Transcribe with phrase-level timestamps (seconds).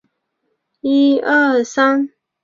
[0.79, 1.27] 你还
[1.63, 2.13] 是放弃吧